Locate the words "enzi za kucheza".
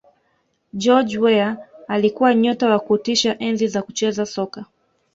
3.39-4.25